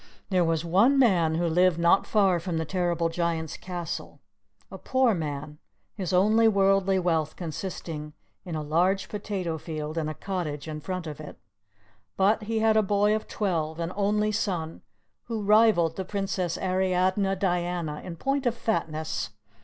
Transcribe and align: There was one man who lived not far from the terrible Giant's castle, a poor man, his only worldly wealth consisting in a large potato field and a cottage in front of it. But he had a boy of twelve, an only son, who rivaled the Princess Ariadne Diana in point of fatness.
There 0.31 0.43
was 0.43 0.65
one 0.65 0.97
man 0.97 1.35
who 1.35 1.45
lived 1.45 1.77
not 1.77 2.07
far 2.07 2.39
from 2.39 2.57
the 2.57 2.65
terrible 2.65 3.07
Giant's 3.07 3.55
castle, 3.55 4.19
a 4.71 4.79
poor 4.79 5.13
man, 5.13 5.59
his 5.93 6.11
only 6.11 6.47
worldly 6.47 6.97
wealth 6.97 7.35
consisting 7.35 8.13
in 8.43 8.55
a 8.55 8.63
large 8.63 9.09
potato 9.09 9.59
field 9.59 9.99
and 9.99 10.09
a 10.09 10.15
cottage 10.15 10.67
in 10.67 10.81
front 10.81 11.05
of 11.05 11.19
it. 11.19 11.37
But 12.17 12.41
he 12.45 12.57
had 12.61 12.77
a 12.77 12.81
boy 12.81 13.15
of 13.15 13.27
twelve, 13.27 13.79
an 13.79 13.93
only 13.95 14.31
son, 14.31 14.81
who 15.25 15.43
rivaled 15.43 15.97
the 15.97 16.03
Princess 16.03 16.57
Ariadne 16.57 17.35
Diana 17.35 18.01
in 18.03 18.15
point 18.15 18.47
of 18.47 18.55
fatness. 18.55 19.29